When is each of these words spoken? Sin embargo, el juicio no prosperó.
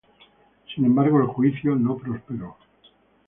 Sin 0.73 0.83
embargo, 0.85 1.19
el 1.21 1.27
juicio 1.27 1.75
no 1.75 1.95
prosperó. 1.95 2.57